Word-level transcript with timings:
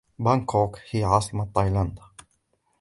بانكوك 0.19 0.79
هي 0.91 1.03
عاصمة 1.03 1.47
تايلاند. 1.55 1.99